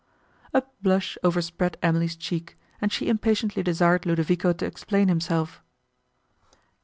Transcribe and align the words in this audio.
A 0.51 0.63
blush 0.81 1.15
overspread 1.23 1.77
Emily's 1.83 2.15
cheek, 2.15 2.57
and 2.81 2.91
she 2.91 3.07
impatiently 3.07 3.61
desired 3.61 4.03
Ludovico 4.07 4.51
to 4.51 4.65
explain 4.65 5.09
himself. 5.09 5.61